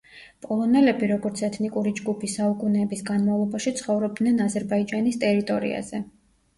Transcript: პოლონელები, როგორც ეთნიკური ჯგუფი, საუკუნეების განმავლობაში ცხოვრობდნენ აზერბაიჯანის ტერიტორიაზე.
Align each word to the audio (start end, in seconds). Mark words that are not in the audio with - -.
პოლონელები, 0.45 1.09
როგორც 1.11 1.43
ეთნიკური 1.49 1.93
ჯგუფი, 2.01 2.31
საუკუნეების 2.37 3.07
განმავლობაში 3.13 3.77
ცხოვრობდნენ 3.85 4.45
აზერბაიჯანის 4.51 5.25
ტერიტორიაზე. 5.29 6.07